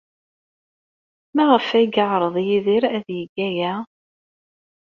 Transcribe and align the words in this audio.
Maɣef 1.35 1.67
ay 1.77 1.87
yeɛreḍ 1.95 2.35
Yidir 2.47 2.83
ad 2.97 3.07
yeg 3.17 3.35
aya? 3.47 3.73